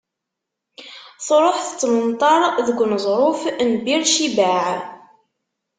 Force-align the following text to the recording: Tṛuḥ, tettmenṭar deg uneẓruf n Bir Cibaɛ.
Tṛuḥ, 1.27 1.57
tettmenṭar 1.67 2.41
deg 2.67 2.77
uneẓruf 2.83 3.41
n 3.67 3.69
Bir 3.83 4.01
Cibaɛ. 4.13 4.69